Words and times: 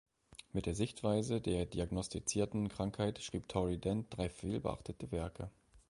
Mit 0.51 0.65
der 0.65 0.73
Sichtweise 0.73 1.41
der 1.41 1.67
diagnostizierten 1.67 2.69
Krankheit 2.69 3.21
schrieb 3.21 3.47
Tory 3.47 3.77
Dent 3.77 4.07
drei 4.09 4.29
vielbeachtete 4.31 5.11
Werke. 5.11 5.51